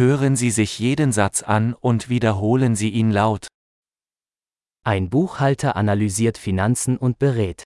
[0.00, 3.48] Hören Sie sich jeden Satz an und wiederholen Sie ihn laut.
[4.82, 7.64] Ein Buchhalter analysiert Finanzen und berät.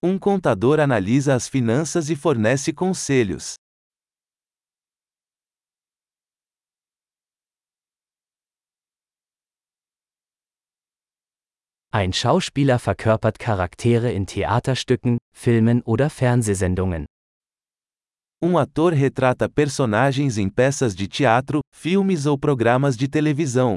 [0.00, 3.56] Um contador analisa as finanças e fornece conselhos.
[11.90, 17.06] Ein Schauspieler verkörpert Charaktere in Theaterstücken, Filmen oder Fernsehsendungen.
[18.44, 23.76] Um ator retrata personagens em peças de teatro, filmes ou programas de televisão.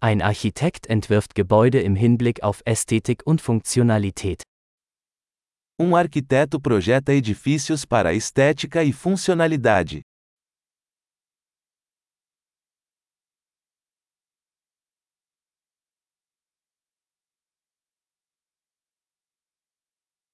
[0.00, 4.42] Ein Architekt entwirft Gebäude im Hinblick auf Ästhetik und Funktionalität.
[5.76, 10.02] Um arquiteto projeta edifícios para estética e funcionalidade.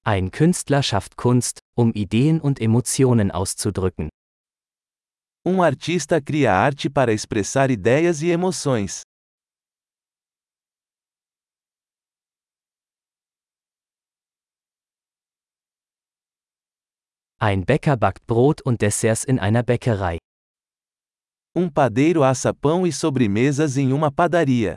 [0.03, 4.09] Ein Künstler schafft Kunst, um Ideen und Emotionen auszudrücken.
[5.45, 9.03] Um artista cria arte para expressar ideias e emoções.
[17.39, 20.19] Ein Bäcker backt Brot und Desserts in einer Bäckerei.
[21.55, 24.77] Um padeiro assa pão e sobremesas em uma padaria.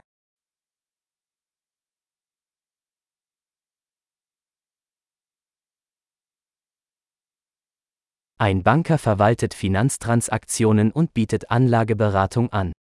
[8.44, 12.74] Ein Banker verwaltet Finanztransaktionen und bietet Anlageberatung an.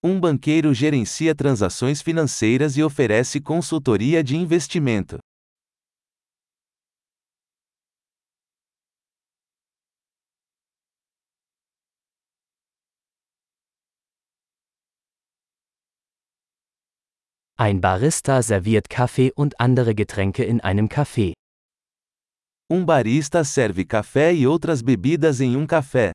[0.00, 5.18] Um banqueiro gerencia transações financeiras e oferece consultoria de investimento.
[17.56, 21.34] Ein Barista serviert Kaffee und andere Getränke in einem Café.
[22.70, 26.10] Um barista serve café e outras bebidas em um café.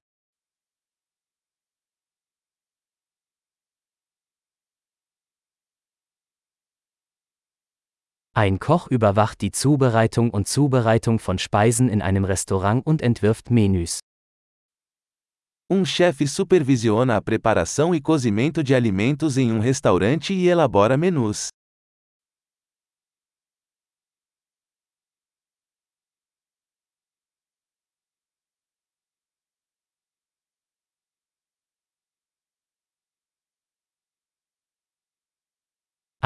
[8.36, 13.97] Ein Koch überwacht die Zubereitung und Zubereitung von Speisen in einem Restaurant und entwirft Menüs.
[15.68, 21.50] Um chefe supervisiona a preparação e cozimento de alimentos em um restaurante e elabora menus.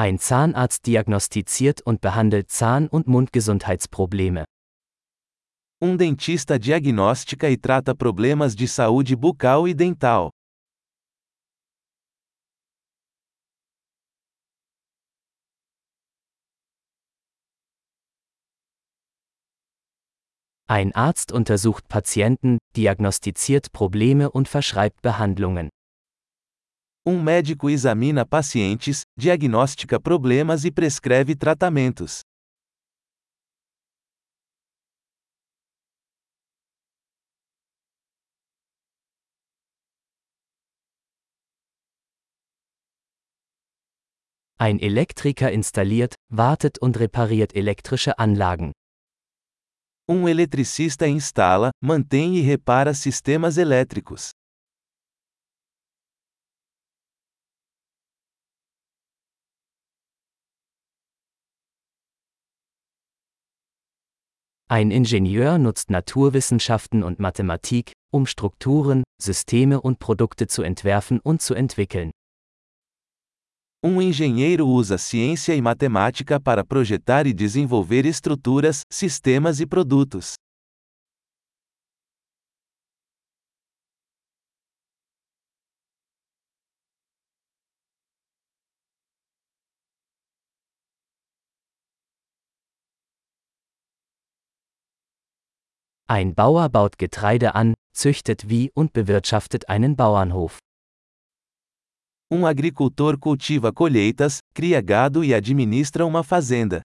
[0.00, 4.44] Ein Zahnarzt diagnostiziert und behandelt Zahn- und Mundgesundheitsprobleme.
[5.82, 10.30] Um dentista diagnostica e trata problemas de saúde bucal e dental.
[20.68, 25.70] Ein Arzt untersucht Patienten, diagnostiziert Probleme und verschreibt Behandlungen.
[27.10, 32.20] Um médico examina pacientes, diagnostica problemas e prescreve tratamentos.
[44.58, 48.72] Ein Elektriker installiert, wartet und repariert elektrische Anlagen.
[50.06, 54.32] Um eletricista instala, mantém e repara sistemas elétricos.
[64.70, 71.54] Ein Ingenieur nutzt Naturwissenschaften und Mathematik, um Strukturen, Systeme und Produkte zu entwerfen und zu
[71.54, 72.10] entwickeln.
[73.82, 80.34] Um engenheiro usa ciência e matemática para projetar e desenvolver estruturas, sistemas e produtos.
[96.10, 100.58] Ein Bauer baut Getreide an, züchtet wie und bewirtschaftet einen Bauernhof.
[102.30, 106.80] Um agricultor cultiva colheitas, cria gado e administra uma fazenda.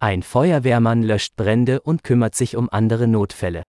[0.00, 3.64] Ein Feuerwehrmann löscht Brände und kümmert sich um andere Notfälle.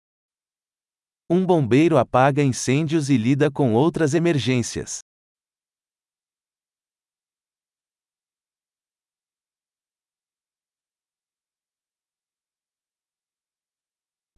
[1.30, 5.02] Um bombeiro apaga incêndios e lida com outras emergências.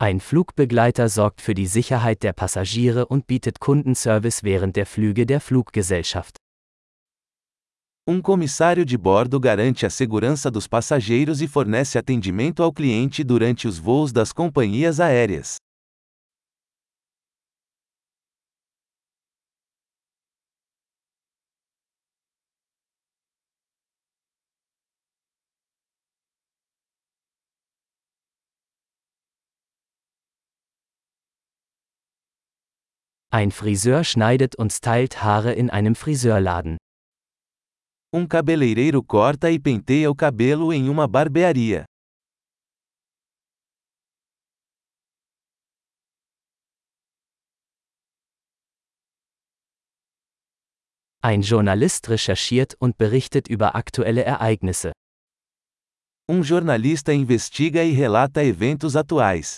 [0.01, 5.39] Ein Flugbegleiter sorgt für die Sicherheit der Passagiere und bietet Kundenservice während der Flüge der
[5.39, 6.37] Fluggesellschaft.
[8.07, 13.67] Um comissário de bordo garante a segurança dos passageiros e fornece atendimento ao cliente durante
[13.67, 15.57] os voos das companhias aéreas.
[33.33, 36.75] Ein Friseur schneidet und stylt Haare in einem Friseurladen.
[38.13, 41.85] Um cabeleireiro corta e penteia o cabelo em uma barbearia.
[51.23, 54.91] Ein Journalist recherchiert und berichtet über aktuelle Ereignisse.
[56.27, 59.55] Um jornalista investiga e relata eventos atuais.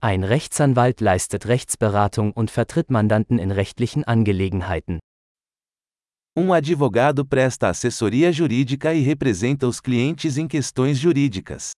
[0.00, 5.00] Ein Rechtsanwalt leistet Rechtsberatung und vertritt Mandanten in rechtlichen Angelegenheiten.
[6.36, 11.72] Um advogado presta assessoria jurídica e representa os clientes em questões jurídicas.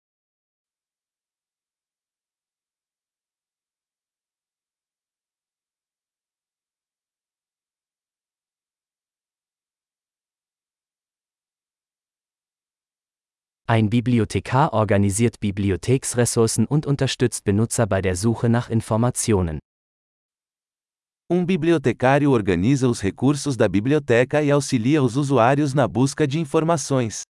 [13.71, 19.61] Ein Bibliothekar organisiert Bibliotheksressourcen und unterstützt Benutzer bei der Suche nach Informationen.
[21.31, 27.23] Um bibliotecário organiza os recursos da biblioteca e auxilia os usuários na busca de informações.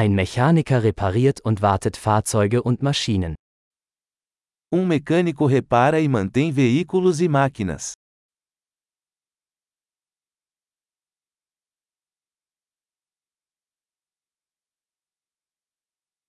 [0.00, 3.34] Ein Mechaniker repariert und wartet Fahrzeuge und Maschinen.
[4.70, 7.94] Um mecânico repara e mantém veículos e máquinas.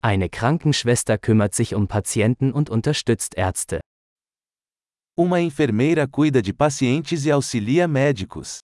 [0.01, 3.81] Eine Krankenschwester kümmert sich um Patienten und unterstützt Ärzte.
[5.15, 8.61] Uma enfermeira cuida de pacientes e auxilia médicos.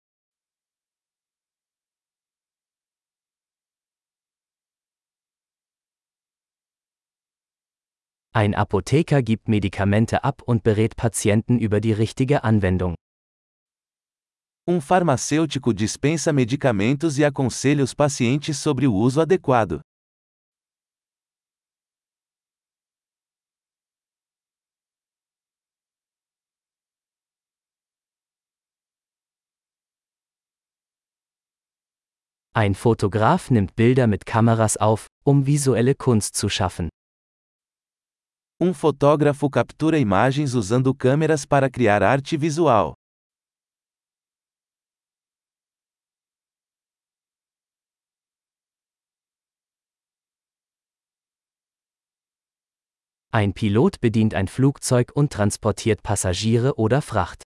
[8.38, 12.96] Ein Apotheker gibt Medikamente ab und berät Patienten über die richtige Anwendung.
[14.68, 19.80] Um farmacêutico dispensa medicamentos e aconselha os pacientes sobre o uso adequado.
[32.54, 36.90] Ein Fotograf nimmt Bilder mit Kameras auf, um visuelle Kunst zu schaffen.
[38.58, 42.94] Um fotógrafo captura imagens usando câmeras para criar arte visual.
[53.30, 57.42] Ein Pilot bedient ein Flugzeug und transportiert Passagiere oder Fracht.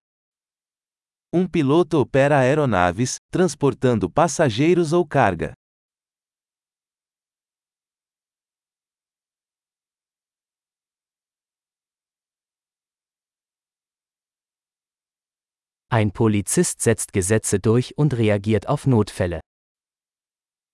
[1.34, 5.54] Um piloto opera aeronaves, transportando passageiros ou carga.
[15.92, 19.42] Ein Polizist setzt Gesetze durch und reagiert auf Notfälle.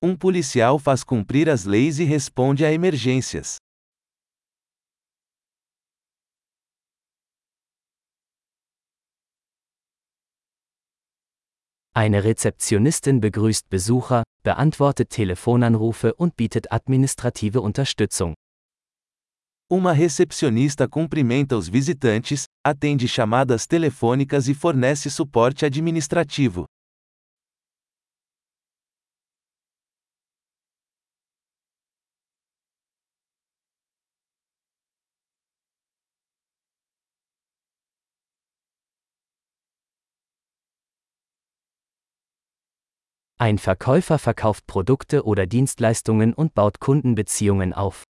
[0.02, 3.58] Um policial faz cumprir as leis e responde a emergências.
[11.94, 18.36] Eine Rezeptionistin begrüßt Besucher, beantwortet Telefonanrufe und bietet administrative Unterstützung.
[19.68, 26.66] Uma recepcionista cumprimenta os visitantes, atende chamadas telefônicas e fornece suporte administrativo.
[43.40, 48.04] Ein Verkäufer verkauft Produkte oder Dienstleistungen und baut Kundenbeziehungen auf.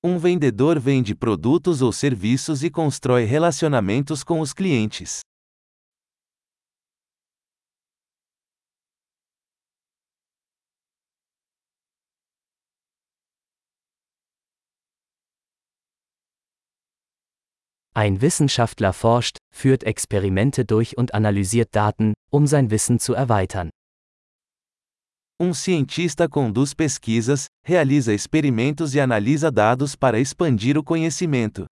[0.00, 5.22] Um vendedor vende produtos ou serviços e constrói relacionamentos com os clientes.
[17.92, 23.70] Ein Wissenschaftler forscht, führt Experimente durch und analysiert Daten, um sein Wissen zu erweitern.
[25.40, 31.64] Um cientista conduz pesquisas, realiza experimentos e analisa dados para expandir o conhecimento.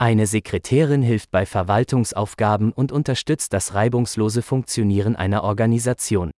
[0.00, 6.32] Eine Sekretärin hilft bei Verwaltungsaufgaben und unterstützt das reibungslose Funktionieren einer Organisation.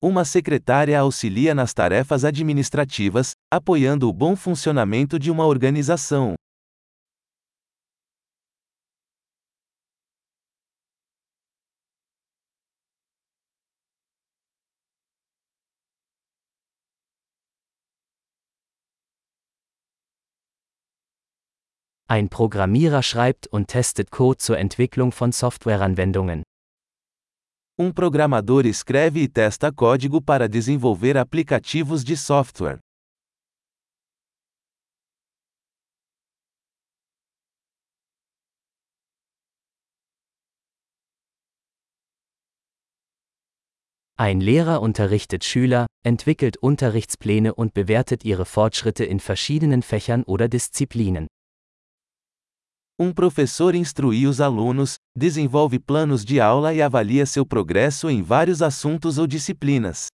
[0.00, 6.36] Uma secretária auxilia nas tarefas administrativas, apoiando o bom funcionamento de uma organização.
[22.06, 26.47] Ein Programmierer schreibt und testet Code zur Entwicklung von Softwareanwendungen.
[27.80, 32.80] Um programador escreve e testa código para desenvolver aplicativos de software.
[44.16, 51.28] Ein Lehrer unterrichtet Schüler, entwickelt Unterrichtspläne und bewertet ihre Fortschritte in verschiedenen Fächern oder Disziplinen.
[53.00, 58.60] Um professor instrui os alunos, desenvolve planos de aula e avalia seu progresso em vários
[58.60, 60.08] assuntos ou disciplinas.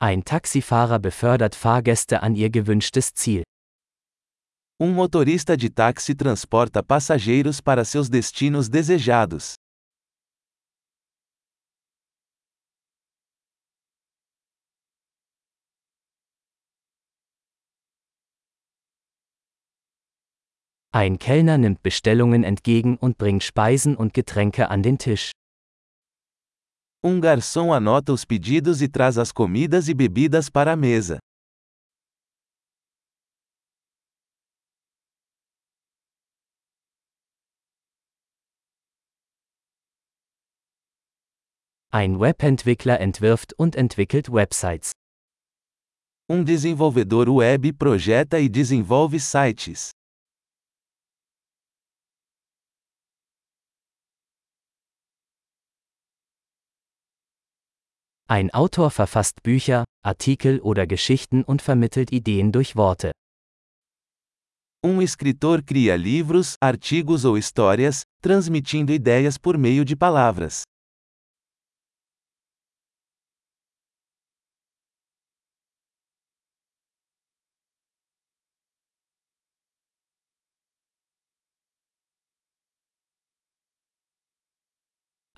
[0.00, 3.42] Ein Taxifahrer befördert Fahrgäste an ihr gewünschtes Ziel.
[4.78, 9.54] Um motorista de táxi transporta passageiros para seus destinos desejados.
[20.92, 25.30] Ein Kellner nimmt Bestellungen entgegen und bringt Speisen und Getränke an den Tisch.
[27.02, 31.18] Um garçom anota os pedidos e traz as comidas e bebidas para a mesa.
[41.98, 44.92] Ein Webentwickler entwirft und entwickelt Websites.
[46.28, 49.92] Um desenvolvedor web projeta e desenvolve sites.
[58.28, 63.12] Ein Autor verfasst Bücher, Artikel oder Geschichten und vermittelt Ideen durch Worte.
[64.84, 70.64] Um escritor cria livros, artigos ou histórias, transmitindo ideias por meio de palavras.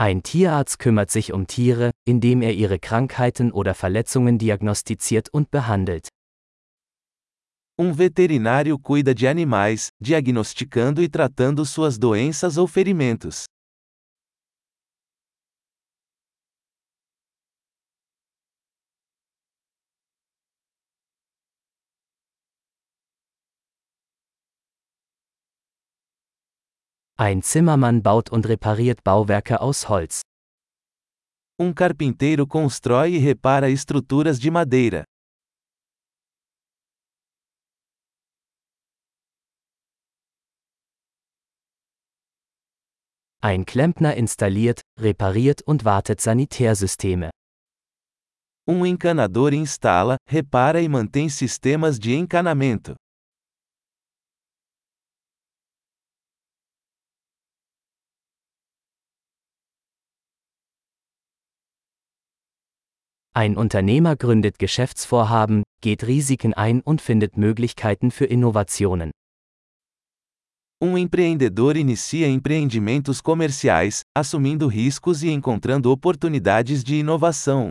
[0.01, 6.09] Ein Tierarzt kümmert sich um Tiere, indem er ihre Krankheiten oder Verletzungen diagnostiziert und behandelt.
[7.77, 13.47] Um veterinário cuida de animais, diagnosticando e tratando suas doenças ou ferimentos.
[27.21, 30.23] Ein Zimmermann baut und repariert Bauwerke aus Holz.
[31.59, 35.03] Um carpinteiro constrói e repara estruturas de madeira.
[43.43, 47.31] Ein Klempner installiert, repariert und wartet Sanitärsysteme.
[48.65, 52.95] Um encanador instala, repara e mantém sistemas de encanamento.
[63.39, 69.13] Ein Unternehmer gründet Geschäftsvorhaben, geht Risiken ein und findet Möglichkeiten für Innovationen.
[70.81, 77.71] Um empreendedor inicia empreendimentos comerciais, assumindo riscos e encontrando oportunidades de inovação.